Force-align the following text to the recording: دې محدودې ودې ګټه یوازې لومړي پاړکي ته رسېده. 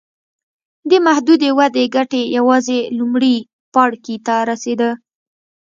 دې 0.89 0.97
محدودې 1.07 1.49
ودې 1.57 1.83
ګټه 1.95 2.19
یوازې 2.37 2.79
لومړي 2.97 3.35
پاړکي 3.73 4.15
ته 4.25 4.35
رسېده. 4.49 4.89